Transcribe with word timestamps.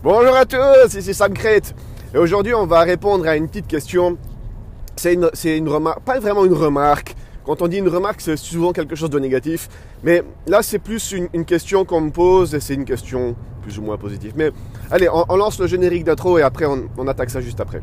Bonjour 0.00 0.36
à 0.36 0.46
tous, 0.46 0.94
ici 0.96 1.12
Sam 1.12 1.34
Crate. 1.34 1.74
Et 2.14 2.18
aujourd'hui, 2.18 2.54
on 2.54 2.66
va 2.66 2.82
répondre 2.82 3.26
à 3.26 3.34
une 3.34 3.48
petite 3.48 3.66
question. 3.66 4.16
C'est 4.94 5.14
une, 5.14 5.28
une 5.44 5.68
remarque, 5.68 6.02
pas 6.02 6.20
vraiment 6.20 6.44
une 6.44 6.52
remarque. 6.52 7.16
Quand 7.44 7.62
on 7.62 7.66
dit 7.66 7.78
une 7.78 7.88
remarque, 7.88 8.20
c'est 8.20 8.36
souvent 8.36 8.72
quelque 8.72 8.94
chose 8.94 9.10
de 9.10 9.18
négatif. 9.18 9.68
Mais 10.04 10.22
là, 10.46 10.62
c'est 10.62 10.78
plus 10.78 11.10
une, 11.10 11.44
question 11.44 11.84
qu'on 11.84 12.00
me 12.02 12.10
pose 12.10 12.54
et 12.54 12.60
c'est 12.60 12.74
une 12.74 12.84
question 12.84 13.34
plus 13.62 13.76
ou 13.80 13.82
moins 13.82 13.96
positive. 13.96 14.34
Mais 14.36 14.52
allez, 14.88 15.08
on, 15.08 15.34
lance 15.34 15.58
le 15.58 15.66
générique 15.66 16.04
d'intro 16.04 16.38
et 16.38 16.42
après, 16.42 16.66
on 16.66 17.08
attaque 17.08 17.30
ça 17.30 17.40
juste 17.40 17.58
après. 17.58 17.82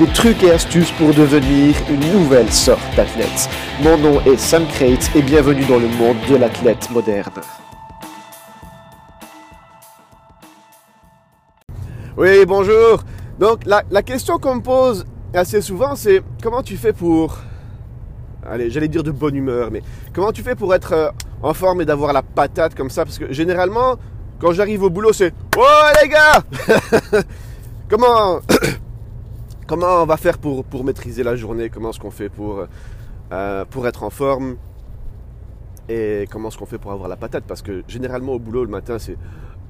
des 0.00 0.06
trucs 0.14 0.42
et 0.42 0.50
astuces 0.50 0.92
pour 0.92 1.12
devenir 1.12 1.76
une 1.90 2.00
nouvelle 2.14 2.50
sorte 2.50 2.80
d'athlète. 2.96 3.50
Mon 3.82 3.98
nom 3.98 4.18
est 4.22 4.38
Sam 4.38 4.66
Crate 4.66 5.10
et 5.14 5.20
bienvenue 5.20 5.66
dans 5.66 5.78
le 5.78 5.88
monde 5.88 6.16
de 6.26 6.36
l'athlète 6.36 6.90
moderne. 6.90 7.30
Oui, 12.16 12.46
bonjour. 12.46 13.02
Donc, 13.38 13.66
la, 13.66 13.82
la 13.90 14.02
question 14.02 14.38
qu'on 14.38 14.54
me 14.54 14.62
pose 14.62 15.04
assez 15.34 15.60
souvent, 15.60 15.94
c'est 15.94 16.22
comment 16.42 16.62
tu 16.62 16.78
fais 16.78 16.94
pour. 16.94 17.36
Allez, 18.50 18.70
j'allais 18.70 18.88
dire 18.88 19.02
de 19.02 19.10
bonne 19.10 19.36
humeur, 19.36 19.68
mais 19.70 19.82
comment 20.14 20.32
tu 20.32 20.42
fais 20.42 20.54
pour 20.54 20.74
être 20.74 20.94
euh, 20.94 21.10
en 21.42 21.52
forme 21.52 21.82
et 21.82 21.84
d'avoir 21.84 22.14
la 22.14 22.22
patate 22.22 22.74
comme 22.74 22.88
ça? 22.88 23.04
Parce 23.04 23.18
que 23.18 23.30
généralement, 23.34 23.96
quand 24.38 24.52
j'arrive 24.52 24.82
au 24.82 24.88
boulot, 24.88 25.12
c'est 25.12 25.34
Oh 25.58 25.88
les 26.02 26.08
gars 26.08 26.42
Comment. 27.90 28.40
Comment 29.70 30.02
on 30.02 30.06
va 30.06 30.16
faire 30.16 30.38
pour, 30.38 30.64
maîtriser 30.82 31.22
la 31.22 31.36
journée? 31.36 31.70
Comment 31.70 31.90
est-ce 31.90 32.00
qu'on 32.00 32.10
fait 32.10 32.28
pour, 32.28 32.66
euh, 33.30 33.64
pour 33.66 33.86
être 33.86 34.02
en 34.02 34.10
forme? 34.10 34.56
Et 35.88 36.26
comment 36.28 36.48
est-ce 36.48 36.58
qu'on 36.58 36.66
fait 36.66 36.78
pour 36.78 36.90
avoir 36.90 37.08
la 37.08 37.14
patate? 37.16 37.44
Parce 37.46 37.62
que 37.62 37.84
généralement 37.86 38.32
au 38.32 38.40
boulot 38.40 38.64
le 38.64 38.70
matin 38.70 38.98
c'est 38.98 39.16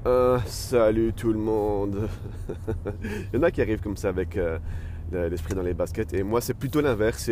euh, 0.07 0.39
Salut 0.47 1.13
tout 1.13 1.31
le 1.31 1.37
monde 1.37 2.09
Il 3.03 3.35
y 3.35 3.37
en 3.39 3.43
a 3.43 3.51
qui 3.51 3.61
arrivent 3.61 3.81
comme 3.81 3.95
ça 3.95 4.09
avec 4.09 4.37
euh, 4.37 4.57
le- 5.11 5.27
l'esprit 5.29 5.53
dans 5.53 5.61
les 5.61 5.75
baskets 5.75 6.15
et 6.15 6.23
moi 6.23 6.41
c'est 6.41 6.55
plutôt 6.55 6.81
l'inverse. 6.81 7.29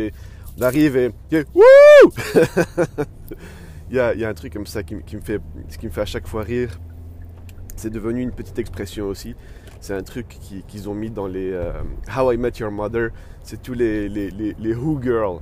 On 0.56 0.62
arrive 0.62 0.96
et, 0.96 1.10
Wouh 1.32 2.12
il, 3.90 3.96
y 3.96 3.98
a, 3.98 4.28
un 4.28 4.34
truc 4.34 4.52
comme 4.52 4.66
ça 4.66 4.84
me- 5.16 5.20
fait, 5.20 5.40
qui 5.76 5.86
me 5.86 5.90
fait 5.90 6.00
à 6.02 6.06
chaque 6.06 6.28
fois 6.28 6.42
rire. 6.44 6.78
C'est 7.74 7.90
devenu 7.90 8.20
une 8.20 8.30
petite 8.32 8.60
expression 8.60 9.06
aussi. 9.06 9.34
C'est 9.80 9.94
un 9.94 10.02
truc 10.02 10.28
qui- 10.28 10.62
qu'ils 10.68 10.88
ont 10.88 10.94
mis 10.94 11.10
dans 11.10 11.26
les 11.26 11.50
euh, 11.52 11.72
How 12.16 12.32
I 12.32 12.36
Met 12.36 12.52
Your 12.58 12.70
Mother. 12.70 13.10
C'est 13.42 13.62
tous 13.62 13.72
les, 13.72 14.08
les, 14.08 14.74
Who 14.74 15.00
Girls. 15.02 15.40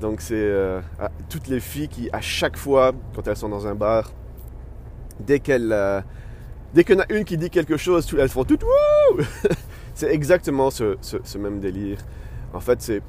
Donc 0.00 0.20
c'est 0.20 0.34
euh, 0.36 0.80
toutes 1.28 1.48
les 1.48 1.60
filles 1.60 1.88
qui, 1.88 2.08
à 2.12 2.20
chaque 2.20 2.56
fois, 2.56 2.92
quand 3.14 3.26
elles 3.28 3.36
sont 3.36 3.48
dans 3.50 3.66
un 3.66 3.74
bar, 3.74 4.12
dès 5.18 5.40
qu'elles, 5.40 5.72
euh, 5.72 6.00
dès 6.72 6.84
qu'il 6.84 6.94
y 6.94 6.98
en 6.98 7.02
a 7.02 7.12
une 7.12 7.24
qui 7.24 7.36
dit 7.36 7.50
quelque 7.50 7.76
chose, 7.76 8.06
elles 8.18 8.28
font 8.30 8.44
tout 8.44 8.58
wouh 8.62 9.22
C'est 9.94 10.10
exactement 10.14 10.70
ce, 10.70 10.96
même 11.38 11.60
délire. 11.60 11.98
En 12.54 12.60
fait, 12.60 12.80
c'est 12.80 13.02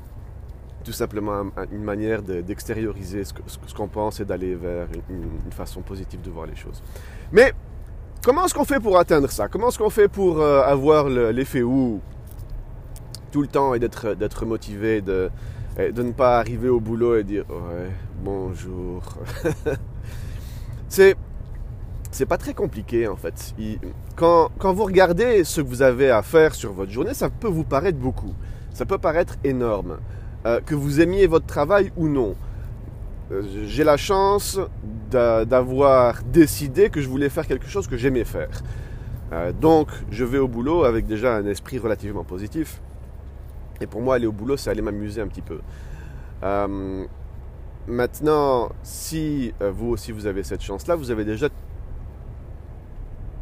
tout 0.83 0.91
simplement 0.91 1.33
un- 1.33 1.47
un- 1.55 1.67
une 1.71 1.83
manière 1.83 2.23
de- 2.23 2.41
d'extérioriser 2.41 3.23
ce 3.23 3.73
qu'on 3.73 3.87
pense 3.87 4.19
et 4.19 4.25
d'aller 4.25 4.55
vers 4.55 4.87
une 5.09 5.51
façon 5.51 5.81
positive 5.81 6.21
de 6.21 6.29
voir 6.31 6.47
les 6.47 6.55
choses. 6.55 6.83
Mais 7.31 7.53
comment 8.23 8.45
est-ce 8.45 8.53
qu'on 8.53 8.65
fait 8.65 8.79
pour 8.79 8.97
atteindre 8.97 9.29
ça? 9.29 9.47
Comment 9.47 9.69
est-ce 9.69 9.77
qu'on 9.77 9.89
fait 9.89 10.07
pour 10.07 10.41
euh, 10.41 10.61
avoir 10.63 11.09
le- 11.09 11.31
l'effet 11.31 11.61
ou 11.63 12.01
tout 13.31 13.41
le 13.41 13.47
temps 13.47 13.73
et 13.73 13.79
d'être 13.79 14.45
motivé, 14.45 15.01
de, 15.01 15.29
ne 15.77 16.11
pas 16.11 16.37
arriver 16.39 16.67
au 16.69 16.79
boulot 16.81 17.15
et 17.17 17.23
dire 17.23 17.45
ouais 17.49 17.89
bonjour. 18.23 19.01
c'est 20.89 21.15
c'est 22.11 22.25
pas 22.25 22.37
très 22.37 22.53
compliqué 22.53 23.07
en 23.07 23.15
fait. 23.15 23.53
Quand, 24.17 24.49
quand 24.59 24.73
vous 24.73 24.83
regardez 24.83 25.45
ce 25.45 25.61
que 25.61 25.67
vous 25.67 25.81
avez 25.81 26.11
à 26.11 26.21
faire 26.21 26.53
sur 26.53 26.73
votre 26.73 26.91
journée, 26.91 27.13
ça 27.13 27.29
peut 27.29 27.47
vous 27.47 27.63
paraître 27.63 27.97
beaucoup. 27.97 28.33
Ça 28.73 28.85
peut 28.85 28.97
paraître 28.97 29.35
énorme. 29.45 29.97
Euh, 30.45 30.59
que 30.59 30.75
vous 30.75 30.99
aimiez 30.99 31.25
votre 31.27 31.45
travail 31.45 31.91
ou 31.95 32.09
non. 32.09 32.35
Euh, 33.31 33.43
J'ai 33.65 33.85
la 33.85 33.95
chance 33.95 34.59
d'avoir 35.11 36.23
décidé 36.23 36.89
que 36.89 37.01
je 37.01 37.07
voulais 37.07 37.29
faire 37.29 37.45
quelque 37.45 37.67
chose 37.67 37.87
que 37.87 37.97
j'aimais 37.97 38.23
faire. 38.23 38.61
Euh, 39.33 39.51
donc, 39.53 39.87
je 40.09 40.25
vais 40.25 40.39
au 40.39 40.47
boulot 40.47 40.83
avec 40.83 41.05
déjà 41.05 41.35
un 41.35 41.45
esprit 41.45 41.77
relativement 41.77 42.23
positif. 42.23 42.81
Et 43.79 43.87
pour 43.87 44.01
moi, 44.01 44.15
aller 44.15 44.27
au 44.27 44.31
boulot, 44.31 44.57
c'est 44.57 44.69
aller 44.69 44.81
m'amuser 44.81 45.21
un 45.21 45.27
petit 45.27 45.41
peu. 45.41 45.59
Euh, 46.43 47.05
maintenant, 47.87 48.69
si 48.83 49.53
euh, 49.61 49.71
vous 49.71 49.89
aussi 49.89 50.11
vous 50.11 50.27
avez 50.27 50.43
cette 50.43 50.61
chance-là, 50.61 50.95
vous 50.95 51.11
avez 51.11 51.25
déjà 51.25 51.47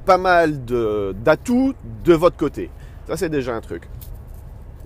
pas 0.06 0.18
mal 0.18 0.64
d'atouts 0.66 1.74
de, 2.04 2.14
votre 2.14 2.38
côté. 2.38 2.70
Ça, 3.08 3.18
c'est 3.18 3.30
déjà 3.30 3.56
un 3.56 3.62
truc. 3.62 3.84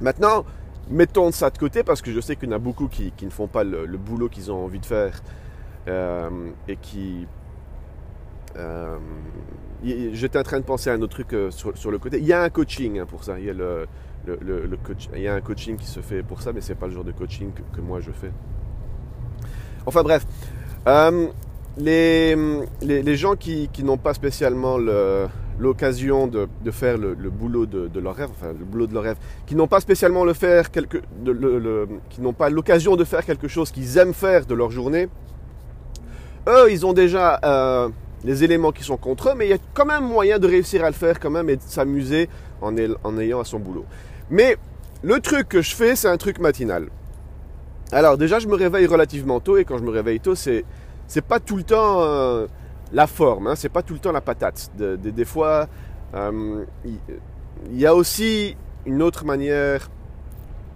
Maintenant, 0.02 0.46
mettons 0.90 1.32
ça 1.32 1.50
de 1.50 1.58
côté 1.58 1.84
parce 1.84 2.02
que 2.02 2.12
je 2.12 2.20
sais 2.20 2.36
qu'il 2.36 2.50
y 2.50 2.52
en 2.52 2.56
a 2.56 2.60
beaucoup 2.60 2.88
qui, 2.88 3.12
qui 3.16 3.26
ne 3.26 3.30
font 3.30 3.48
pas 3.48 3.64
le, 3.64 3.86
le 3.86 3.98
boulot 3.98 4.28
qu'ils 4.28 4.52
ont 4.52 4.66
envie 4.66 4.80
de 4.80 4.86
faire 4.86 5.22
et 5.88 6.76
qui. 6.82 7.28
euh, 8.58 8.98
J'étais 10.14 10.40
en 10.40 10.44
train 10.44 10.60
de 10.60 10.66
penser 10.66 10.90
à 10.90 10.94
un 10.94 11.02
autre 11.02 11.14
truc 11.14 11.34
euh, 11.34 11.52
sur, 11.52 11.92
le 11.92 11.98
côté. 12.00 12.18
Il 12.20 12.26
y 12.26 12.32
a 12.34 12.42
un 12.42 12.50
coaching 12.50 13.00
hein, 13.00 13.06
pour 13.06 13.24
ça. 13.24 13.38
Il 13.38 13.46
y 13.46 15.28
a 15.28 15.34
un 15.34 15.42
coaching 15.42 15.76
qui 15.78 15.86
se 15.88 16.00
fait 16.00 16.24
pour 16.24 16.42
ça, 16.42 16.54
mais 16.54 16.62
c'est 16.62 16.76
pas 16.76 16.88
le 16.88 16.94
genre 16.94 17.04
de 17.04 17.12
coaching 17.12 17.52
que, 17.74 17.82
moi 17.82 18.00
je 18.00 18.12
fais. 18.12 18.32
Enfin 19.86 20.04
bref, 20.04 20.26
Euh, 20.88 21.28
les, 21.78 22.36
les, 22.82 23.16
gens 23.16 23.36
qui, 23.36 23.70
qui 23.74 23.84
n'ont 23.84 23.98
pas 23.98 24.14
spécialement 24.14 24.78
le- 24.78 25.28
l'occasion 25.60 26.28
de, 26.28 26.48
de 26.64 26.72
faire 26.72 26.98
le, 26.98 27.16
boulot 27.30 27.66
de, 27.66 28.00
leur 28.00 28.16
rêve, 28.16 28.30
enfin 28.32 28.54
le 28.58 28.66
boulot 28.66 28.86
de 28.88 28.94
leur 28.94 29.04
rêve, 29.04 29.18
qui 29.46 29.56
n'ont 29.56 29.68
pas 29.68 29.80
spécialement 29.80 30.24
le 30.26 30.34
faire 30.34 30.70
qui 30.72 32.22
n'ont 32.22 32.34
pas 32.34 32.50
l'occasion 32.50 32.96
de 32.96 33.04
faire 33.04 33.26
quelque 33.26 33.48
chose 33.48 33.72
qu'ils 33.72 33.98
aiment 33.98 34.14
faire 34.14 34.46
de 34.46 34.54
leur 34.54 34.72
journée, 34.72 35.08
eux, 36.48 36.72
ils 36.72 36.86
ont 36.86 36.94
déjà 36.94 37.40
euh, 37.44 37.90
les 38.24 38.44
éléments 38.44 38.72
qui 38.72 38.84
sont 38.84 38.98
contre 38.98 39.30
eux, 39.30 39.34
mais 39.36 39.46
il 39.48 39.50
y 39.50 39.54
a 39.54 39.58
quand 39.74 39.86
même 39.86 40.04
moyen 40.06 40.40
de 40.40 40.48
réussir 40.48 40.84
à 40.84 40.88
le 40.88 40.94
faire 40.96 41.20
quand 41.20 41.30
même 41.30 41.50
et 41.50 41.56
de 41.58 41.62
s'amuser 41.62 42.30
en, 42.62 42.76
ay- 42.78 42.90
en 43.04 43.18
ayant 43.18 43.40
à 43.40 43.46
son 43.46 43.60
boulot. 43.60 43.86
Mais 44.30 44.58
le 45.02 45.20
truc 45.20 45.50
que 45.50 45.62
je 45.62 45.76
fais, 45.76 45.96
c'est 45.96 46.08
un 46.08 46.18
truc 46.18 46.40
matinal. 46.40 46.88
Alors 47.92 48.18
déjà, 48.18 48.40
je 48.40 48.48
me 48.48 48.56
réveille 48.56 48.88
relativement 48.88 49.40
tôt 49.40 49.58
et 49.58 49.66
quand 49.66 49.78
je 49.78 49.84
me 49.84 49.92
réveille 49.92 50.20
tôt, 50.20 50.36
c'est 50.36 50.66
c'est 51.08 51.22
pas 51.24 51.40
tout 51.40 51.58
le 51.58 51.64
temps 51.64 52.02
euh, 52.02 52.48
la 52.92 53.08
forme, 53.08 53.48
hein, 53.48 53.56
c'est 53.56 53.70
pas 53.70 53.84
tout 53.84 53.94
le 53.94 54.00
temps 54.00 54.12
la 54.12 54.22
patate. 54.22 54.72
De- 54.78 54.96
de- 54.96 55.10
des 55.12 55.26
fois, 55.26 55.68
euh, 56.16 56.64
il 56.86 57.80
y, 57.80 57.86
a 57.86 57.94
aussi 57.94 58.56
une 58.86 59.02
autre 59.04 59.26
manière 59.26 59.90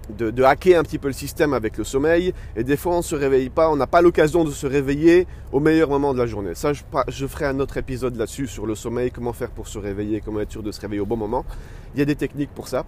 de, 0.10 0.44
hacker 0.44 0.80
un 0.80 0.84
petit 0.84 0.98
peu 0.98 1.08
le 1.08 1.14
système 1.14 1.54
avec 1.54 1.78
le 1.78 1.84
sommeil. 1.84 2.34
Et 2.56 2.64
des 2.64 2.78
fois, 2.78 2.94
on 2.94 2.98
ne 2.98 3.04
se 3.04 3.16
réveille 3.16 3.50
pas, 3.50 3.70
on 3.70 3.76
n'a 3.76 3.88
pas 3.88 4.02
l'occasion 4.02 4.44
de 4.44 4.52
se 4.52 4.68
réveiller 4.68 5.28
au 5.52 5.60
meilleur 5.60 5.90
moment 5.90 6.14
de 6.14 6.20
la 6.20 6.28
journée. 6.28 6.56
Ça, 6.56 6.72
je, 6.74 7.28
ferai 7.28 7.46
un 7.46 7.60
autre 7.60 7.78
épisode 7.78 8.16
là-dessus 8.16 8.48
sur 8.48 8.66
le 8.66 8.76
sommeil, 8.76 9.12
comment 9.12 9.34
faire 9.34 9.52
pour 9.52 9.68
se 9.68 9.78
réveiller, 9.78 10.22
comment 10.22 10.40
être 10.40 10.52
sûr 10.52 10.64
de 10.64 10.72
se 10.72 10.82
réveiller 10.82 11.02
au 11.02 11.06
bon 11.06 11.18
moment. 11.18 11.46
Il 11.94 12.00
y 12.00 12.02
a 12.02 12.06
des 12.06 12.16
techniques 12.16 12.52
pour 12.54 12.68
ça. 12.68 12.86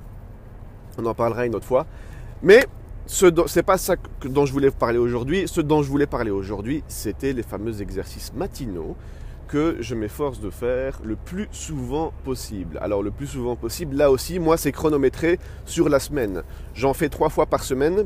On 0.98 1.06
en 1.06 1.14
parlera 1.14 1.46
une 1.46 1.56
autre 1.56 1.66
fois. 1.66 1.86
Mais 2.42 2.66
ce 3.06 3.26
c'est 3.48 3.64
pas 3.64 3.78
ça 3.78 3.96
dont 4.24 4.46
je 4.46 4.54
voulais 4.54 4.72
parler 4.72 5.00
aujourd'hui. 5.00 5.48
Ce 5.48 5.62
dont 5.62 5.82
je 5.82 5.90
voulais 5.90 6.06
parler 6.06 6.32
aujourd'hui, 6.32 6.84
c'était 6.88 7.34
les 7.34 7.44
fameux 7.44 7.82
exercices 7.82 8.32
matinaux 8.34 8.96
que 9.50 9.78
je 9.80 9.96
m'efforce 9.96 10.40
de 10.40 10.50
faire 10.50 11.00
le 11.04 11.16
plus 11.16 11.48
souvent 11.52 12.14
possible. 12.24 12.78
Alors 12.82 13.04
le 13.04 13.12
plus 13.12 13.28
souvent 13.28 13.56
possible, 13.56 13.96
là 13.96 14.12
aussi, 14.12 14.40
moi 14.40 14.56
c'est 14.56 14.72
chronométré 14.72 15.40
sur 15.66 15.90
la 15.90 16.00
semaine. 16.00 16.44
J'en 16.74 16.94
fais 16.94 17.10
trois 17.10 17.30
fois 17.30 17.48
par 17.48 17.64
semaine 17.64 18.06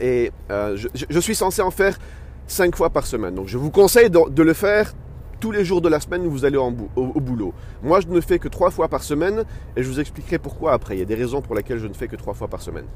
et 0.00 0.32
euh, 0.50 0.76
je, 0.76 1.20
suis 1.20 1.34
censé 1.34 1.62
en 1.62 1.70
faire 1.70 1.98
cinq 2.46 2.76
fois 2.76 2.90
par 2.90 3.06
semaine. 3.06 3.34
Donc 3.34 3.46
je 3.46 3.58
vous 3.58 3.70
conseille 3.70 4.10
de, 4.10 4.42
le 4.42 4.52
faire 4.54 4.94
tous 5.38 5.52
les 5.52 5.64
jours 5.64 5.82
de 5.82 5.88
la 5.88 6.00
semaine 6.00 6.26
où 6.26 6.30
vous 6.30 6.44
allez 6.44 6.56
au, 6.56 6.74
au 6.96 7.20
boulot. 7.20 7.52
Moi 7.82 8.00
je 8.00 8.08
ne 8.08 8.20
fais 8.20 8.38
que 8.38 8.48
trois 8.48 8.70
fois 8.70 8.88
par 8.88 9.02
semaine 9.02 9.44
et 9.76 9.82
je 9.82 9.88
vous 9.88 10.00
expliquerai 10.00 10.38
pourquoi 10.38 10.72
après. 10.72 10.96
Il 10.96 11.00
y 11.00 11.02
a 11.02 11.06
des 11.06 11.14
raisons 11.14 11.42
pour 11.42 11.54
lesquelles 11.54 11.78
je 11.78 11.86
ne 11.86 11.94
fais 11.94 12.08
que 12.08 12.16
trois 12.16 12.34
fois 12.34 12.48
par 12.48 12.62
semaine. 12.62 12.86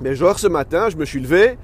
Mais 0.00 0.16
genre 0.16 0.38
ce 0.38 0.48
matin, 0.48 0.88
je 0.90 0.96
me 0.96 1.04
suis 1.04 1.20
levé, 1.20 1.56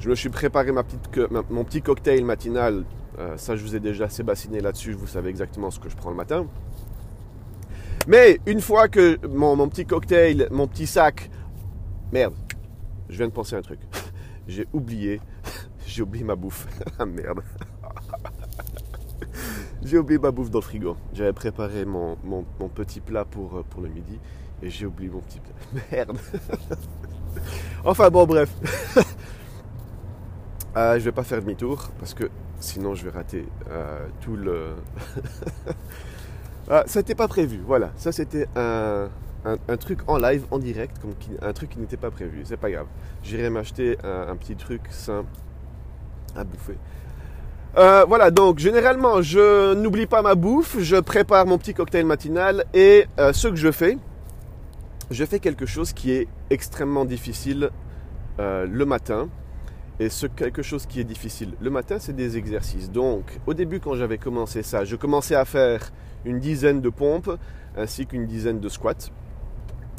je 0.00 0.08
me 0.08 0.14
suis 0.14 0.30
préparé 0.30 0.72
mon 0.72 1.64
petit 1.64 1.82
cocktail 1.82 2.24
matinal. 2.24 2.84
Euh, 3.18 3.36
ça, 3.36 3.54
je 3.54 3.62
vous 3.62 3.76
ai 3.76 3.80
déjà 3.80 4.04
assez 4.04 4.22
bassiné 4.22 4.60
là-dessus, 4.60 4.92
vous 4.92 5.06
savez 5.06 5.28
exactement 5.28 5.70
ce 5.70 5.78
que 5.78 5.90
je 5.90 5.96
prends 5.96 6.10
le 6.10 6.16
matin. 6.16 6.46
Mais 8.08 8.40
une 8.46 8.62
fois 8.62 8.88
que 8.88 9.18
mon, 9.26 9.56
mon 9.56 9.68
petit 9.68 9.84
cocktail, 9.84 10.48
mon 10.50 10.66
petit 10.66 10.86
sac, 10.86 11.30
merde, 12.12 12.34
je 13.10 13.18
viens 13.18 13.28
de 13.28 13.32
penser 13.32 13.56
à 13.56 13.58
un 13.58 13.62
truc. 13.62 13.80
J'ai 14.48 14.66
oublié, 14.72 15.20
j'ai 15.86 16.02
oublié 16.02 16.24
ma 16.24 16.34
bouffe. 16.34 16.66
ah 16.98 17.06
merde. 17.06 17.40
j'ai 19.80 19.96
oublié 19.96 20.18
ma 20.18 20.32
bouffe 20.32 20.50
dans 20.50 20.58
le 20.58 20.64
frigo. 20.64 20.96
J'avais 21.12 21.32
préparé 21.32 21.84
mon, 21.84 22.16
mon, 22.24 22.42
petit 22.68 23.00
plat 23.00 23.24
pour, 23.24 23.58
euh, 23.58 23.64
pour 23.68 23.80
le 23.80 23.88
midi 23.90 24.18
et 24.60 24.70
j'ai 24.70 24.86
oublié 24.86 25.08
mon 25.08 25.20
petit 25.20 25.38
plat. 25.38 25.80
Merde. 25.92 26.18
enfin 27.84 28.10
bon, 28.10 28.26
bref. 28.26 28.50
Euh, 30.76 30.98
je 30.98 31.04
vais 31.04 31.12
pas 31.12 31.24
faire 31.24 31.40
demi-tour 31.40 31.90
parce 31.98 32.14
que 32.14 32.30
sinon 32.60 32.94
je 32.94 33.04
vais 33.04 33.10
rater 33.10 33.46
euh, 33.70 34.06
tout 34.20 34.36
le. 34.36 34.74
ah, 36.70 36.84
ça 36.86 37.00
n'était 37.00 37.14
pas 37.14 37.28
prévu. 37.28 37.60
Voilà, 37.66 37.90
ça 37.96 38.12
c'était 38.12 38.46
un, 38.54 39.08
un, 39.44 39.76
truc 39.76 40.00
en 40.06 40.18
live, 40.18 40.44
en 40.50 40.58
direct, 40.58 40.98
comme 41.00 41.14
un 41.42 41.52
truc 41.52 41.70
qui 41.70 41.78
n'était 41.80 41.96
pas 41.96 42.10
prévu. 42.10 42.42
C'est 42.44 42.56
pas 42.56 42.70
grave. 42.70 42.86
J'irai 43.22 43.50
m'acheter 43.50 43.98
un, 44.04 44.36
petit 44.36 44.54
truc 44.54 44.82
sain 44.90 45.24
à 46.36 46.44
bouffer. 46.44 46.76
Euh, 47.76 48.04
voilà, 48.06 48.30
donc 48.30 48.58
généralement, 48.58 49.22
je 49.22 49.74
n'oublie 49.74 50.06
pas 50.06 50.22
ma 50.22 50.34
bouffe, 50.34 50.76
je 50.80 50.96
prépare 50.96 51.46
mon 51.46 51.56
petit 51.56 51.72
cocktail 51.72 52.04
matinal 52.04 52.64
et 52.74 53.06
euh, 53.18 53.32
ce 53.32 53.46
que 53.46 53.56
je 53.56 53.70
fais, 53.70 53.96
je 55.10 55.24
fais 55.24 55.38
quelque 55.38 55.66
chose 55.66 55.92
qui 55.92 56.12
est 56.12 56.28
extrêmement 56.50 57.04
difficile 57.04 57.70
le 58.38 58.84
matin. 58.84 59.28
Et 60.00 60.08
ce 60.08 60.26
quelque 60.26 60.62
chose 60.62 60.86
qui 60.86 60.98
est 60.98 61.04
difficile 61.04 61.52
le 61.60 61.68
matin, 61.68 61.98
c'est 61.98 62.16
des 62.16 62.38
exercices. 62.38 62.90
Donc, 62.90 63.38
au 63.46 63.52
début, 63.52 63.80
quand 63.80 63.94
j'avais 63.94 64.16
commencé 64.16 64.62
ça, 64.62 64.86
je 64.86 64.96
commençais 64.96 65.34
à 65.34 65.44
faire 65.44 65.92
une 66.24 66.40
dizaine 66.40 66.80
de 66.80 66.88
pompes 66.88 67.30
ainsi 67.76 68.06
qu'une 68.06 68.26
dizaine 68.26 68.60
de 68.60 68.68
squats. 68.70 69.10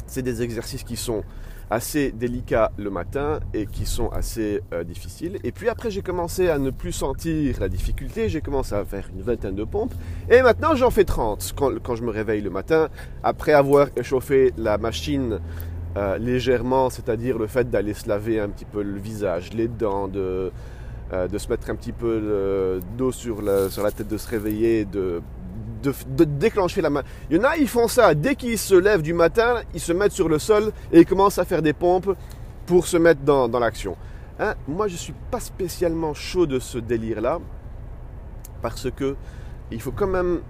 C'est 0.08 0.22
des 0.22 0.42
exercices 0.42 0.82
qui 0.82 0.96
sont 0.96 1.22
assez 1.70 2.10
délicats 2.10 2.72
le 2.76 2.90
matin 2.90 3.38
et 3.54 3.66
qui 3.66 3.86
sont 3.86 4.08
assez 4.08 4.60
euh, 4.74 4.82
difficiles. 4.82 5.38
Et 5.44 5.52
puis 5.52 5.68
après, 5.68 5.90
j'ai 5.90 6.02
commencé 6.02 6.48
à 6.48 6.58
ne 6.58 6.70
plus 6.70 6.92
sentir 6.92 7.60
la 7.60 7.68
difficulté. 7.68 8.28
J'ai 8.28 8.40
commencé 8.40 8.74
à 8.74 8.84
faire 8.84 9.08
une 9.14 9.22
vingtaine 9.22 9.54
de 9.54 9.64
pompes. 9.64 9.94
Et 10.28 10.42
maintenant, 10.42 10.74
j'en 10.74 10.90
fais 10.90 11.04
30 11.04 11.54
quand, 11.56 11.80
quand, 11.80 11.94
je 11.94 12.02
me 12.02 12.10
réveille 12.10 12.42
le 12.42 12.50
matin. 12.50 12.88
Après 13.22 13.52
avoir 13.52 13.86
échauffé 13.96 14.52
la 14.58 14.78
machine 14.78 15.38
euh, 15.96 16.18
légèrement, 16.18 16.90
c'est-à-dire 16.90 17.38
le 17.38 17.46
fait 17.46 17.70
d'aller 17.70 17.94
se 17.94 18.08
laver 18.08 18.40
un 18.40 18.48
petit 18.48 18.64
peu 18.64 18.82
le 18.82 18.98
visage, 18.98 19.52
les 19.52 19.68
dents, 19.68 20.08
de, 20.08 20.50
euh, 21.12 21.28
de 21.28 21.38
se 21.38 21.48
mettre 21.48 21.70
un 21.70 21.74
petit 21.76 21.92
peu 21.92 22.80
d'eau 22.96 23.12
sur 23.12 23.42
la, 23.42 23.68
sur 23.68 23.82
la 23.82 23.90
tête, 23.90 24.08
de 24.08 24.16
se 24.16 24.28
réveiller, 24.28 24.84
de 24.84 25.22
de, 25.82 26.24
déclencher 26.24 26.80
la 26.80 26.90
main. 26.90 27.02
Il 27.30 27.36
y 27.36 27.40
en 27.40 27.44
a, 27.44 27.56
ils 27.56 27.68
font 27.68 27.88
ça. 27.88 28.14
Dès 28.14 28.34
qu'ils 28.34 28.58
se 28.58 28.74
lèvent 28.74 29.02
du 29.02 29.12
matin, 29.12 29.62
ils 29.74 29.80
se 29.80 29.92
mettent 29.92 30.12
sur 30.12 30.28
le 30.28 30.38
sol 30.38 30.72
et 30.92 31.00
ils 31.00 31.06
commencent 31.06 31.38
à 31.38 31.44
faire 31.44 31.62
des 31.62 31.72
pompes 31.72 32.16
pour 32.66 32.86
se 32.86 32.96
mettre 32.96 33.22
dans, 33.22 33.48
l'action. 33.58 33.96
Hein, 34.38 34.54
moi, 34.68 34.88
je 34.88 34.94
ne 34.94 34.98
suis 34.98 35.14
pas 35.30 35.40
spécialement 35.40 36.14
chaud 36.14 36.46
de 36.46 36.58
ce 36.58 36.78
délire-là 36.78 37.40
parce 38.60 38.90
que 38.90 39.16
il 39.70 39.80
faut 39.80 39.92
quand 39.92 40.06
même 40.06 40.40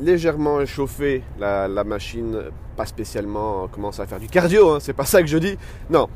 légèrement 0.00 0.60
échauffer 0.60 1.22
la, 1.38 1.68
machine, 1.84 2.38
pas 2.76 2.86
spécialement 2.86 3.68
commencer 3.68 4.02
à 4.02 4.06
faire 4.06 4.20
du 4.20 4.28
cardio, 4.28 4.70
hein, 4.70 4.78
c'est 4.80 4.92
pas 4.92 5.04
ça 5.04 5.20
que 5.20 5.28
je 5.28 5.38
dis. 5.38 5.56
Non, 5.90 6.08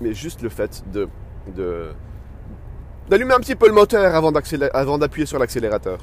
mais 0.00 0.14
juste 0.14 0.42
le 0.42 0.48
fait 0.48 0.84
de, 0.92 1.08
d'allumer 3.08 3.34
un 3.34 3.40
petit 3.40 3.56
peu 3.56 3.66
le 3.66 3.74
moteur 3.74 4.14
avant 4.14 4.98
d'appuyer 4.98 5.26
sur 5.26 5.38
l'accélérateur. 5.38 5.98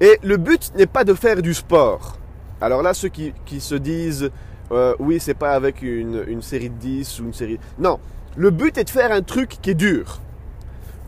Et 0.00 0.18
le 0.22 0.36
but 0.36 0.72
n'est 0.76 0.86
pas 0.86 1.04
de 1.04 1.14
faire 1.14 1.42
du 1.42 1.54
sport. 1.54 2.18
Alors 2.60 2.82
là, 2.82 2.94
ceux 2.94 3.08
qui, 3.08 3.32
se 3.60 3.74
disent, 3.74 4.30
euh, 4.72 4.94
oui, 4.98 5.20
c'est 5.20 5.34
pas 5.34 5.52
avec 5.52 5.82
une, 5.82 6.42
série 6.42 6.70
de 6.70 6.74
10 6.76 7.20
ou 7.20 7.24
une 7.26 7.32
série... 7.32 7.58
Non, 7.78 8.00
le 8.36 8.50
but 8.50 8.78
est 8.78 8.84
de 8.84 8.90
faire 8.90 9.12
un 9.12 9.22
truc 9.22 9.58
qui 9.60 9.70
est 9.70 9.74
dur. 9.74 10.20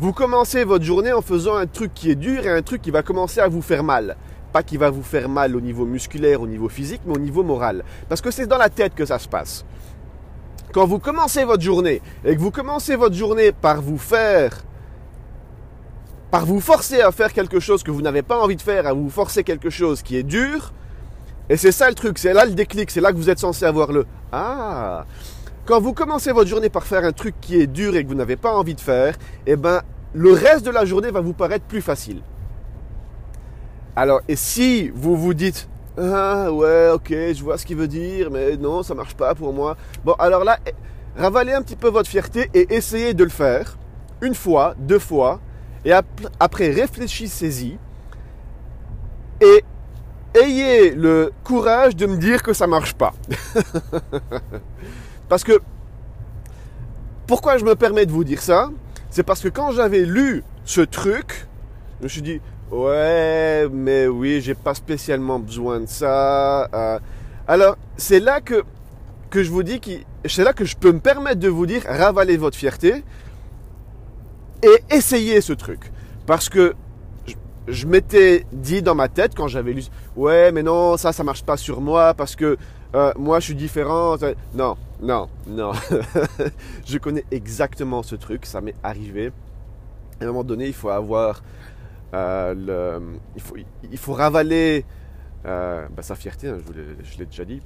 Vous 0.00 0.12
commencez 0.12 0.64
votre 0.64 0.85
journée 0.85 1.12
en 1.12 1.23
faisant 1.23 1.55
un 1.55 1.67
truc 1.67 1.94
qui 1.94 2.11
est 2.11 2.17
dur 2.17 2.44
et 2.44 2.50
un 2.50 2.62
truc 2.62 2.82
qui 2.82 2.91
va 2.91 3.02
commencer 3.05 3.41
à 3.41 3.46
vous 3.46 3.62
faire 3.62 3.85
mal. 3.85 4.17
Pas 4.52 4.64
qui 4.64 4.76
va 4.76 4.91
vous 4.91 5.05
faire 5.05 5.29
mal 5.29 5.55
au 5.55 5.61
niveau 5.61 5.87
musculaire, 5.87 6.41
au 6.43 6.49
niveau 6.49 6.69
physique, 6.69 7.02
mais 7.06 7.14
au 7.14 7.20
niveau 7.20 7.44
moral. 7.44 7.85
Parce 8.08 8.20
que 8.20 8.32
c'est 8.32 8.46
dans 8.49 8.58
la 8.58 8.70
tête 8.70 8.94
que 8.96 9.05
ça 9.05 9.20
se 9.20 9.29
passe. 9.29 9.64
Quand 10.73 10.87
vous 10.87 10.99
commencez 10.99 11.44
votre 11.44 11.62
journée 11.62 12.02
et 12.25 12.35
que 12.35 12.41
vous 12.41 12.50
commencez 12.50 12.96
votre 12.96 13.14
journée 13.14 13.52
par 13.52 13.81
vous 13.81 13.99
faire 13.99 14.64
par 16.32 16.47
vous 16.47 16.58
forcer 16.58 17.00
à 17.00 17.12
faire 17.12 17.32
quelque 17.32 17.61
chose 17.61 17.85
que 17.85 17.93
vous 17.93 18.02
n'avez 18.02 18.23
pas 18.23 18.40
envie 18.43 18.56
de 18.56 18.62
faire, 18.62 18.88
à 18.88 18.93
vous 18.93 19.08
forcer 19.08 19.44
quelque 19.44 19.70
chose 19.70 20.02
qui 20.02 20.17
est 20.17 20.25
dur. 20.25 20.73
Et 21.49 21.56
c'est 21.56 21.70
ça 21.70 21.88
le 21.88 21.94
truc, 21.94 22.19
c'est 22.19 22.32
là 22.32 22.44
le 22.44 22.55
déclic, 22.55 22.90
c'est 22.90 23.00
là 23.00 23.12
que 23.12 23.17
vous 23.17 23.31
êtes 23.31 23.38
censé 23.38 23.64
avoir 23.64 23.93
le 23.93 24.05
Ah 24.32 25.05
Quand 25.66 25.81
vous 25.81 25.94
commencez 25.94 26.31
votre 26.31 26.50
journée 26.50 26.69
par 26.69 26.84
faire 26.84 27.05
un 27.05 27.12
truc 27.12 27.37
qui 27.40 27.58
est 27.58 27.66
dur 27.66 27.96
et 27.96 28.05
que 28.05 28.08
vous 28.08 28.14
n'avez 28.14 28.37
pas 28.37 28.52
envie 28.55 28.75
de 28.75 28.81
faire, 28.81 29.16
eh 29.46 29.56
ben 29.56 29.81
le 30.12 30.32
reste 30.32 30.66
de 30.66 30.70
la 30.70 30.84
journée 30.84 31.11
va 31.11 31.22
vous 31.22 31.32
paraître 31.32 31.64
plus 31.64 31.81
facile. 31.81 32.20
Alors, 33.96 34.20
et 34.28 34.37
si 34.37 34.90
vous 34.90 35.16
vous 35.16 35.32
dites 35.32 35.69
Ah 35.96 36.52
ouais, 36.52 36.90
ok, 36.90 37.08
je 37.08 37.43
vois 37.43 37.56
ce 37.56 37.64
qu'il 37.64 37.78
veut 37.78 37.88
dire, 37.88 38.31
mais 38.31 38.58
non, 38.58 38.82
ça 38.82 38.94
marche 38.94 39.14
pas 39.14 39.34
pour 39.34 39.55
moi. 39.55 39.78
Bon, 40.05 40.12
alors 40.19 40.44
là, 40.44 40.58
eh, 40.66 40.75
ravalez 41.16 41.55
un 41.55 41.62
petit 41.62 41.76
peu 41.76 41.88
votre 41.88 42.11
fierté 42.11 42.50
et 42.52 42.75
essayez 42.75 43.14
de 43.14 43.25
le 43.25 43.31
faire. 43.31 43.78
Une 44.20 44.34
fois, 44.34 44.75
deux 44.78 44.99
fois, 44.99 45.40
et 45.87 45.93
après, 46.40 46.70
réfléchissez-y 46.70 47.78
et 49.40 49.64
ayez 50.34 50.90
le 50.90 51.32
courage 51.43 51.96
de 51.96 52.05
me 52.05 52.19
dire 52.19 52.43
que 52.43 52.52
ça 52.52 52.66
marche 52.66 52.93
pas. 52.93 53.14
parce 55.29 55.44
que 55.44 55.61
pourquoi 57.26 57.59
je 57.59 57.65
me 57.65 57.75
permets 57.75 58.06
de 58.06 58.12
vous 58.12 58.25
dire 58.25 58.43
ça? 58.43 58.71
C'est 59.11 59.23
parce 59.23 59.41
que 59.41 59.49
quand 59.49 59.73
j'avais 59.73 60.05
lu 60.05 60.44
ce 60.65 60.81
truc, 60.81 61.47
je 62.00 62.05
me 62.05 62.09
suis 62.09 62.23
dit 62.23 62.41
ouais, 62.71 63.69
mais 63.73 64.06
oui, 64.06 64.41
j'ai 64.41 64.55
pas 64.55 64.75
spécialement 64.75 65.38
besoin 65.38 65.81
de 65.81 65.87
ça. 65.87 66.69
Euh. 66.75 66.99
alors 67.47 67.76
c'est 67.97 68.21
là 68.21 68.41
que 68.41 68.65
que 69.31 69.43
je 69.43 69.50
vous 69.50 69.62
dis 69.62 69.81
c'est 70.26 70.44
là 70.44 70.53
que 70.53 70.65
je 70.65 70.76
peux 70.76 70.93
me 70.93 71.00
permettre 71.00 71.41
de 71.41 71.49
vous 71.49 71.67
dire 71.67 71.82
ravalez 71.87 72.37
votre 72.37 72.56
fierté 72.56 73.03
et 74.62 74.94
essayez 74.94 75.41
ce 75.41 75.53
truc. 75.53 75.93
Parce 76.26 76.49
que 76.49 76.75
je, 77.69 77.87
m'étais 77.87 78.47
dit 78.53 78.82
dans 78.82 78.94
ma 78.94 79.09
tête 79.09 79.35
quand 79.35 79.49
j'avais 79.49 79.73
lu, 79.73 79.85
ouais, 80.17 80.53
mais 80.53 80.62
non, 80.62 80.97
ça, 80.97 81.12
ça 81.12 81.23
marche 81.23 81.44
pas 81.44 81.56
sur 81.56 81.81
moi 81.81 82.15
parce 82.15 82.35
que 82.37 82.56
euh, 82.94 83.12
moi, 83.19 83.41
je 83.41 83.47
suis 83.47 83.55
différent. 83.55 84.17
Non, 84.55 84.76
non, 85.05 85.29
non. 85.47 85.73
je 86.87 86.97
connais 86.97 87.25
exactement 87.31 88.02
ce 88.02 88.14
truc, 88.17 88.47
ça 88.47 88.62
m'est 88.62 88.75
arrivé. 88.83 89.33
À 90.19 90.25
un 90.25 90.28
moment 90.28 90.45
donné, 90.45 90.67
il 90.67 90.73
faut 90.73 90.88
avoir 90.88 91.43
euh, 92.14 92.55
le, 92.55 93.19
il 93.37 93.43
faut, 93.43 93.57
il 93.90 93.99
faut 93.99 94.14
ravaler 94.14 94.87
euh, 95.45 95.87
bah, 95.95 96.02
sa 96.02 96.14
fierté, 96.14 96.49
hein, 96.49 96.57
je 97.02 97.19
l'ai 97.19 97.26
déjà 97.26 97.45
dit. 97.45 97.61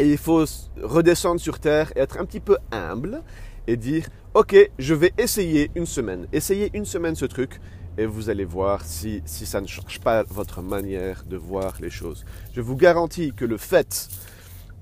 Et 0.00 0.10
il 0.10 0.18
faut 0.18 0.44
redescendre 0.82 1.40
sur 1.40 1.60
terre 1.60 1.92
et 1.94 2.00
être 2.00 2.18
un 2.18 2.24
petit 2.24 2.40
peu 2.40 2.56
humble 2.72 3.22
et 3.68 3.76
dire 3.76 4.08
Ok, 4.34 4.56
je 4.76 4.94
vais 4.94 5.12
essayer 5.18 5.70
une 5.76 5.86
semaine. 5.86 6.26
Essayez 6.32 6.70
une 6.74 6.84
semaine 6.84 7.14
ce 7.14 7.26
truc 7.26 7.60
et 7.96 8.06
vous 8.06 8.28
allez 8.28 8.44
voir 8.44 8.84
si, 8.84 9.22
si 9.24 9.46
ça 9.46 9.60
ne 9.60 9.68
change 9.68 10.00
pas 10.00 10.24
votre 10.24 10.62
manière 10.62 11.22
de 11.24 11.36
voir 11.36 11.74
les 11.80 11.90
choses. 11.90 12.24
Je 12.54 12.60
vous 12.60 12.76
garantis 12.76 13.32
que 13.32 13.44
le 13.44 13.56
fait 13.56 14.08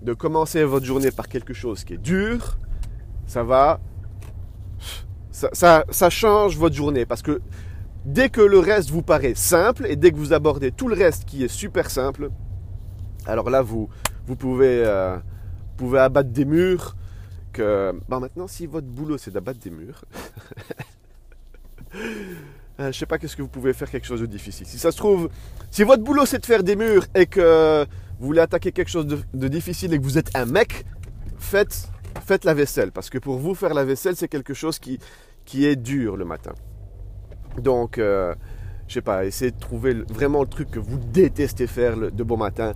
de 0.02 0.14
commencer 0.14 0.64
votre 0.64 0.84
journée 0.84 1.10
par 1.10 1.28
quelque 1.28 1.54
chose 1.54 1.84
qui 1.84 1.94
est 1.94 1.98
dur, 1.98 2.58
ça 3.26 3.42
va. 3.42 3.80
Ça, 5.30 5.84
change 6.10 6.56
votre 6.56 6.74
journée 6.74 7.04
parce 7.04 7.20
que 7.20 7.42
dès 8.06 8.30
que 8.30 8.40
le 8.40 8.58
reste 8.58 8.90
vous 8.90 9.02
paraît 9.02 9.34
simple 9.34 9.86
et 9.86 9.96
dès 9.96 10.10
que 10.10 10.16
vous 10.16 10.32
abordez 10.32 10.72
tout 10.72 10.88
le 10.88 10.94
reste 10.94 11.26
qui 11.26 11.44
est 11.44 11.48
super 11.48 11.90
simple, 11.90 12.30
alors 13.26 13.50
là, 13.50 13.60
vous, 13.60 13.90
vous 14.26 14.36
pouvez, 14.36 14.82
euh, 14.84 15.18
pouvez 15.76 15.98
abattre 15.98 16.30
des 16.30 16.44
murs 16.44 16.96
Bon, 17.58 18.20
maintenant, 18.20 18.46
si 18.46 18.66
votre 18.66 18.86
boulot 18.86 19.18
c'est 19.18 19.30
d'abattre 19.30 19.58
des 19.60 19.70
murs, 19.70 20.04
euh, 22.80 22.92
je 22.92 22.98
sais 22.98 23.06
pas 23.06 23.18
qu'est-ce 23.18 23.36
que 23.36 23.42
vous 23.42 23.48
pouvez 23.48 23.72
faire 23.72 23.90
quelque 23.90 24.06
chose 24.06 24.20
de 24.20 24.26
difficile. 24.26 24.66
Si 24.66 24.78
ça 24.78 24.92
se 24.92 24.96
trouve, 24.96 25.30
si 25.70 25.82
votre 25.82 26.02
boulot 26.02 26.26
c'est 26.26 26.38
de 26.38 26.46
faire 26.46 26.62
des 26.62 26.76
murs 26.76 27.06
et 27.14 27.26
que 27.26 27.86
vous 28.18 28.26
voulez 28.26 28.40
attaquer 28.40 28.73
quelque 28.73 28.88
chose 28.88 29.06
de, 29.06 29.49
difficile 29.49 29.92
et 29.94 29.99
que 29.99 30.02
vous 30.02 30.18
êtes 30.18 30.35
un 30.35 30.46
mec, 30.46 30.85
faites, 31.38 31.88
faites 32.25 32.44
la 32.44 32.54
vaisselle. 32.54 32.92
Parce 32.92 33.11
que 33.11 33.18
pour 33.18 33.38
vous, 33.38 33.54
faire 33.54 33.75
la 33.75 33.85
vaisselle, 33.85 34.16
c'est 34.16 34.28
quelque 34.28 34.54
chose 34.54 34.78
qui, 34.78 34.99
qui 35.44 35.66
est 35.66 35.76
dur 35.76 36.16
le 36.16 36.25
matin. 36.25 36.52
Donc, 37.58 37.99
euh, 37.99 38.35
je 38.88 38.94
sais 38.94 39.02
pas, 39.02 39.25
essayez 39.25 39.50
de 39.50 39.58
trouver 39.58 39.94
vraiment 40.08 40.42
le 40.42 40.49
truc 40.49 40.70
que 40.70 40.78
vous 40.78 40.99
détestez 40.99 41.66
faire 41.66 41.96
de 42.11 42.23
bon 42.23 42.37
matin 42.37 42.75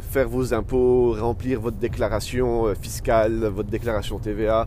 faire 0.00 0.28
vos 0.28 0.54
impôts, 0.54 1.12
remplir 1.12 1.60
votre 1.60 1.76
déclaration 1.76 2.66
euh, 2.66 2.74
fiscale, 2.74 3.44
votre 3.46 3.68
déclaration 3.68 4.18
TVA. 4.18 4.66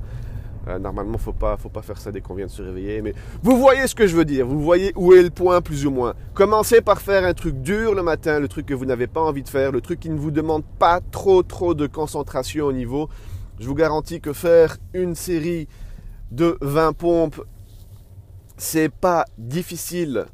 Euh, 0.68 0.78
normalement, 0.78 1.18
faut 1.18 1.34
pas, 1.34 1.58
faut 1.58 1.70
pas 1.70 1.82
faire 1.82 1.98
ça 1.98 2.12
dès 2.12 2.22
qu'on 2.22 2.36
vient 2.36 2.46
de 2.46 2.52
se 2.52 2.62
réveiller. 2.62 3.02
Mais 3.02 3.14
vous 3.42 3.58
voyez 3.58 3.88
ce 3.88 3.96
que 3.96 4.06
je 4.06 4.16
veux 4.16 4.26
dire. 4.26 4.46
Vous 4.46 4.62
voyez 4.62 4.92
où 4.96 5.14
est 5.14 5.24
le 5.24 5.30
point, 5.30 5.62
plus 5.62 5.86
ou 5.86 5.92
moins. 5.92 6.14
Commencez 6.34 6.82
par 6.82 7.02
faire 7.02 7.26
un 7.26 7.34
truc 7.34 7.62
dur 7.62 7.96
le 7.96 8.04
matin, 8.04 8.40
le 8.40 8.48
truc 8.48 8.68
que 8.68 8.74
vous 8.74 8.86
n'avez 8.86 9.08
pas 9.08 9.22
envie 9.22 9.44
de 9.44 9.50
faire, 9.50 9.72
le 9.72 9.82
truc 9.82 10.00
qui 10.00 10.10
ne 10.10 10.20
vous 10.20 10.32
demande 10.32 10.64
pas 10.78 11.02
trop, 11.12 11.42
trop 11.44 11.74
de 11.74 11.88
concentration 11.88 12.66
au 12.66 12.74
niveau. 12.74 13.10
Je 13.60 13.68
vous 13.68 13.76
garantis 13.76 14.22
que 14.22 14.34
faire 14.34 14.78
une 14.94 15.16
série 15.16 15.68
de 16.32 16.58
20 16.62 16.94
pompes, 16.94 17.44
c'est 18.58 18.90
pas 18.90 19.26
difficile. 19.38 20.26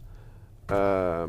Euh, 0.72 1.28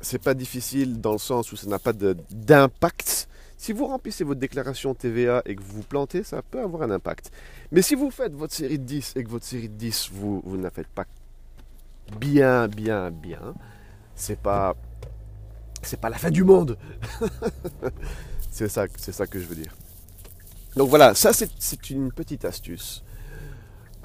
c'est 0.00 0.22
pas 0.22 0.34
difficile 0.34 1.00
dans 1.00 1.12
le 1.12 1.18
sens 1.18 1.52
où 1.52 1.56
ça 1.56 1.68
n'a 1.68 1.78
pas 1.78 1.92
d'impact. 1.92 3.28
Si 3.60 3.74
vous 3.74 3.84
remplissez 3.84 4.24
votre 4.24 4.40
déclaration 4.40 4.94
TVA 4.94 5.42
et 5.44 5.54
que 5.54 5.62
vous 5.62 5.76
vous 5.76 5.82
plantez, 5.82 6.22
ça 6.22 6.40
peut 6.40 6.62
avoir 6.62 6.80
un 6.80 6.90
impact. 6.90 7.30
Mais 7.72 7.82
si 7.82 7.94
vous 7.94 8.10
faites 8.10 8.32
votre 8.32 8.54
série 8.54 8.78
de 8.78 8.84
10 8.84 9.12
et 9.16 9.22
que 9.22 9.28
votre 9.28 9.44
série 9.44 9.68
de 9.68 9.74
10, 9.74 10.12
vous, 10.14 10.42
ne 10.46 10.62
la 10.62 10.70
faites 10.70 10.88
pas 10.88 11.04
bien, 12.18 12.68
bien, 12.68 13.10
bien, 13.10 13.52
c'est 14.14 14.40
pas, 14.40 14.74
c'est 15.82 16.00
pas 16.00 16.08
la 16.08 16.16
fin 16.16 16.30
du 16.30 16.42
monde. 16.42 16.78
c'est 18.50 18.70
ça, 18.70 18.86
c'est 18.96 19.12
ça 19.12 19.26
que 19.26 19.38
je 19.38 19.44
veux 19.44 19.56
dire. 19.56 19.76
Donc 20.74 20.88
voilà, 20.88 21.14
ça 21.14 21.32
c'est 21.34 21.90
une 21.90 22.12
petite 22.12 22.46
astuce 22.46 23.04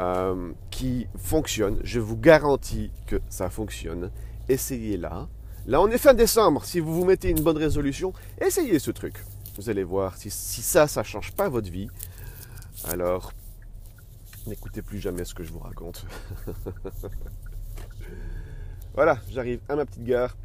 euh, 0.01 0.51
qui 0.69 1.07
fonctionne. 1.17 1.79
Je 1.81 2.01
vous 2.01 2.17
garantis 2.17 2.91
que 3.07 3.21
ça 3.29 3.50
fonctionne. 3.50 4.12
Essayez-la. 4.50 5.29
Là, 5.65 5.81
on 5.81 5.88
est 5.88 5.97
fin 5.97 6.13
décembre. 6.13 6.65
Si 6.65 6.81
vous 6.81 6.93
vous 6.93 7.05
mettez 7.05 7.29
une 7.29 7.41
bonne 7.41 7.57
résolution, 7.57 8.12
essayez 8.41 8.79
ce 8.79 8.91
truc. 8.91 9.24
Vous 9.55 9.69
allez 9.69 9.83
voir, 9.83 10.17
si, 10.17 10.29
ça, 10.29 10.88
ça 10.88 11.01
ne 11.01 11.05
change 11.05 11.31
pas 11.31 11.47
votre 11.47 11.71
vie, 11.71 11.88
alors 12.83 13.31
n'écoutez 14.47 14.81
plus 14.81 15.00
jamais 15.00 15.24
ce 15.24 15.33
que 15.33 15.43
je 15.43 15.53
vous 15.53 15.59
raconte. 15.59 16.05
voilà, 18.93 19.17
j'arrive 19.31 19.62
à 19.69 19.77
ma 19.77 19.85
petite 19.85 20.03
gare. 20.03 20.35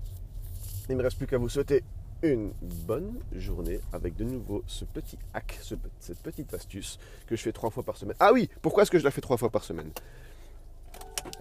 Il 0.88 0.92
ne 0.92 0.98
me 0.98 1.02
reste 1.02 1.18
plus 1.18 1.26
qu'à 1.26 1.38
vous 1.38 1.48
souhaiter 1.48 1.82
une 2.22 2.52
bonne 2.60 3.18
journée 3.32 3.80
avec 3.92 4.16
de 4.16 4.24
nouveau 4.24 4.62
ce 4.68 4.84
petit 4.84 5.18
hack, 5.34 5.58
cette 5.98 6.20
petite 6.20 6.54
astuce 6.54 6.98
que 7.26 7.34
je 7.34 7.42
fais 7.42 7.52
trois 7.52 7.70
fois 7.70 7.82
par 7.82 7.96
semaine. 7.96 8.16
Ah 8.20 8.32
oui, 8.32 8.48
pourquoi 8.62 8.84
est-ce 8.84 8.92
que 8.92 8.98
je 8.98 9.04
la 9.04 9.10
fais 9.10 9.20
trois 9.20 9.36
fois 9.36 9.50
par 9.50 9.64
semaine? 9.64 9.90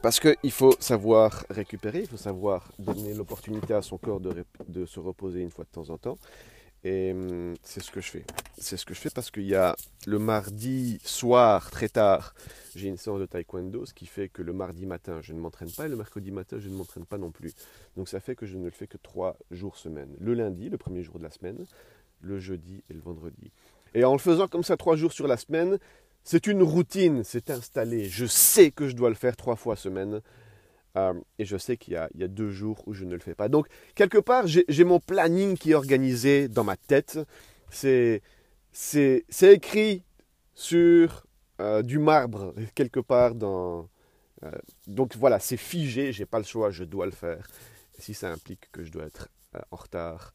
Parce 0.02 0.20
qu'il 0.20 0.52
faut 0.52 0.76
savoir 0.80 1.46
récupérer, 1.50 2.00
il 2.00 2.08
faut 2.08 2.18
savoir 2.18 2.72
donner 2.80 3.14
l'opportunité 3.14 3.76
à 3.76 3.84
son 3.84 3.98
corps 3.98 4.20
de 4.20 4.86
se 4.86 5.00
reposer 5.00 5.42
une 5.42 5.52
fois 5.52 5.66
de 5.66 5.70
temps 5.70 5.90
en 5.92 5.98
temps. 5.98 6.18
Et 6.84 7.12
hum, 7.12 7.56
c'est 7.62 7.82
ce 7.82 7.92
que 7.92 8.02
je 8.02 8.10
fais. 8.10 8.26
C'est 8.58 8.78
ce 8.78 8.86
que 8.86 8.94
je 8.94 9.00
fais 9.00 9.10
parce 9.10 9.32
qu'il 9.32 9.46
y 9.46 9.56
a 9.56 9.76
le 10.08 10.20
mardi 10.20 11.00
soir, 11.04 11.70
très 11.72 11.90
tard, 11.90 12.34
j'ai 12.76 12.88
une 12.88 12.98
séance 12.98 13.20
de 13.20 13.26
taekwondo, 13.26 13.86
ce 13.86 13.94
qui 13.94 14.06
fait 14.06 14.30
que 14.30 14.42
le 14.42 14.54
mardi 14.54 14.86
matin, 14.86 15.20
je 15.22 15.34
ne 15.34 15.40
m'entraîne 15.40 15.72
pas 15.72 15.86
et 15.86 15.90
le 15.90 15.96
mercredi 15.96 16.32
matin, 16.32 16.58
je 16.60 16.70
ne 16.70 16.76
m'entraîne 16.76 17.06
pas 17.06 17.18
non 17.18 17.32
plus. 17.32 17.54
Donc 17.98 18.08
ça 18.08 18.20
fait 18.20 18.36
que 18.36 18.46
je 18.46 18.58
ne 18.58 18.66
le 18.66 18.72
fais 18.72 18.88
que 18.88 18.98
trois 18.98 19.38
jours 19.52 19.76
semaine. 19.76 20.16
Le 20.20 20.34
lundi, 20.34 20.70
le 20.70 20.78
premier 20.78 21.04
jour 21.04 21.20
de 21.20 21.24
la 21.24 21.32
semaine, 21.32 21.66
le 22.22 22.40
jeudi 22.40 22.84
et 22.90 22.94
le 22.94 23.02
vendredi. 23.02 23.52
Et 23.94 24.04
en 24.04 24.14
le 24.14 24.20
faisant 24.20 24.48
comme 24.48 24.64
ça 24.64 24.78
trois 24.78 24.96
jours 24.96 25.12
sur 25.12 25.28
la 25.28 25.38
semaine, 25.38 25.80
c'est 26.24 26.48
une 26.48 26.64
routine, 26.64 27.24
c'est 27.24 27.50
installé. 27.50 28.06
Je 28.06 28.26
sais 28.26 28.72
que 28.72 28.88
je 28.88 28.96
dois 28.96 29.10
le 29.10 29.16
faire 29.16 29.36
trois 29.36 29.56
fois 29.56 29.76
semaine. 29.76 30.22
Euh, 30.98 31.14
et 31.38 31.46
je 31.46 31.58
sais 31.58 31.78
qu'il 31.78 31.94
y, 31.94 32.24
a 32.24 32.28
deux 32.28 32.52
jours 32.52 32.84
où 32.88 32.94
je 32.94 33.06
ne 33.06 33.14
le 33.14 33.20
fais 33.20 33.36
pas. 33.36 33.50
Donc, 33.50 33.68
quelque 33.96 34.18
part, 34.18 34.46
j'ai 34.48 34.84
mon 34.84 35.00
planning 35.00 35.58
qui 35.58 35.72
est 35.72 35.76
organisé 35.76 36.48
dans 36.48 36.64
ma 36.64 36.78
tête. 36.78 37.20
C'est 37.70 38.22
écrit 39.42 40.04
sur 40.56 41.26
euh, 41.62 41.82
du 41.82 42.00
marbre, 42.00 42.54
quelque 42.76 43.00
part 43.00 43.36
dans... 43.36 43.90
Euh, 44.44 44.52
donc 44.88 45.16
voilà, 45.18 45.40
c'est 45.40 45.58
figé, 45.58 46.14
j'ai 46.14 46.26
pas 46.26 46.38
le 46.38 46.46
choix, 46.46 46.72
je 46.72 46.86
dois 46.86 47.06
le 47.06 47.12
faire. 47.12 47.50
Si 47.98 48.14
ça 48.14 48.32
implique 48.32 48.72
que 48.72 48.84
je 48.84 48.92
dois 48.92 49.04
être 49.04 49.30
en 49.72 49.76
retard 49.76 50.34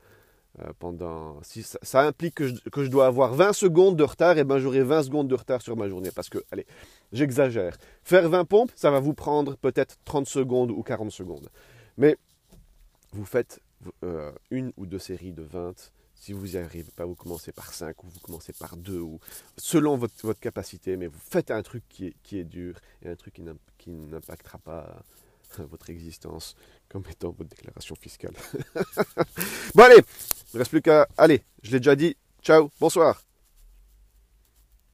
euh, 0.60 0.72
pendant. 0.78 1.42
Si 1.42 1.64
ça, 1.64 2.02
implique 2.02 2.36
que 2.36 2.84
je, 2.84 2.88
dois 2.88 3.06
avoir 3.06 3.34
20 3.34 3.52
secondes 3.52 3.96
de 3.96 4.04
retard, 4.04 4.36
et 4.36 4.40
eh 4.40 4.44
ben 4.44 4.58
j'aurai 4.58 4.82
20 4.82 5.02
secondes 5.02 5.28
de 5.28 5.34
retard 5.34 5.60
sur 5.62 5.76
ma 5.76 5.88
journée. 5.88 6.10
Parce 6.14 6.28
que, 6.28 6.38
allez, 6.52 6.66
j'exagère. 7.12 7.76
Faire 8.04 8.28
20 8.28 8.44
pompes, 8.44 8.70
ça 8.76 8.90
va 8.92 9.00
vous 9.00 9.14
prendre 9.14 9.56
peut-être 9.56 9.96
30 10.04 10.28
secondes 10.28 10.70
ou 10.70 10.82
40 10.82 11.10
secondes. 11.10 11.48
Mais 11.96 12.16
vous 13.12 13.24
faites 13.24 13.60
euh, 14.04 14.30
une 14.50 14.72
ou 14.76 14.86
deux 14.86 15.00
séries 15.00 15.32
de 15.32 15.42
20. 15.42 15.90
Si 16.14 16.32
vous 16.32 16.46
n'y 16.46 16.56
arrivez 16.56 16.92
pas, 16.94 17.04
vous 17.04 17.16
commencez 17.16 17.50
par 17.50 17.74
5 17.74 18.04
ou 18.04 18.06
vous 18.06 18.20
commencez 18.20 18.52
par 18.52 18.76
2 18.76 18.98
ou 18.98 19.18
selon 19.56 19.96
votre, 19.96 20.14
votre 20.22 20.40
capacité, 20.40 20.96
mais 20.96 21.08
vous 21.08 21.18
faites 21.18 21.50
un 21.50 21.62
truc 21.62 21.82
qui 21.88 22.14
qui 22.22 22.38
est 22.38 22.44
dur 22.44 22.78
et 23.02 23.08
un 23.08 23.16
truc 23.16 23.40
qui 23.76 23.90
n'impactera 23.90 24.58
pas 24.58 25.02
votre 25.62 25.90
existence 25.90 26.54
comme 26.88 27.04
étant 27.10 27.34
votre 27.36 27.50
déclaration 27.50 27.94
fiscale. 27.96 28.34
bon 29.74 29.82
allez, 29.82 30.02
il 30.52 30.56
ne 30.56 30.58
reste 30.58 30.70
plus 30.70 30.82
qu'à... 30.82 31.08
Allez, 31.16 31.42
je 31.62 31.72
l'ai 31.72 31.80
déjà 31.80 31.96
dit. 31.96 32.16
Ciao, 32.42 32.70
bonsoir. 32.80 33.20